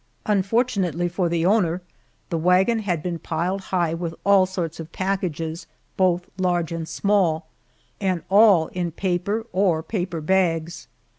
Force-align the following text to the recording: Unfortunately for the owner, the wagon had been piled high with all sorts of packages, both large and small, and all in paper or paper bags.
Unfortunately 0.25 1.07
for 1.07 1.29
the 1.29 1.45
owner, 1.45 1.79
the 2.31 2.37
wagon 2.39 2.79
had 2.79 3.03
been 3.03 3.19
piled 3.19 3.65
high 3.69 3.93
with 3.93 4.15
all 4.25 4.47
sorts 4.47 4.79
of 4.79 4.91
packages, 4.91 5.67
both 5.95 6.27
large 6.39 6.71
and 6.71 6.87
small, 6.87 7.45
and 7.99 8.23
all 8.27 8.65
in 8.69 8.89
paper 8.91 9.45
or 9.51 9.83
paper 9.83 10.19
bags. 10.19 10.87